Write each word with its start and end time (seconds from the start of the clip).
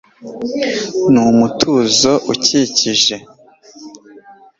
numutuzo 1.11 2.11
ukikije 2.31 3.15